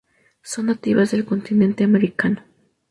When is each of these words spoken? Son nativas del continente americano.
Son 0.41 0.65
nativas 0.65 1.11
del 1.11 1.25
continente 1.25 1.83
americano. 1.83 2.41